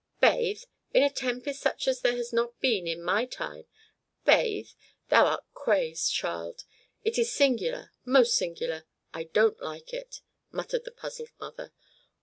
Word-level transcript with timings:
"Bathe! 0.19 0.63
In 0.95 1.03
a 1.03 1.11
tempest 1.11 1.61
such 1.61 1.87
as 1.87 2.01
there 2.01 2.15
has 2.17 2.33
not 2.33 2.59
been 2.59 2.87
in 2.87 3.03
my 3.03 3.25
time! 3.25 3.65
Bathe! 4.25 4.69
Thou 5.09 5.27
art 5.27 5.43
crazed, 5.53 6.11
child! 6.11 6.63
It 7.03 7.19
is 7.19 7.31
singular, 7.31 7.91
most 8.03 8.33
singular. 8.33 8.85
I 9.13 9.25
don't 9.25 9.61
like 9.61 9.93
it!" 9.93 10.21
muttered 10.49 10.85
the 10.85 10.91
puzzled 10.91 11.29
mother. 11.39 11.71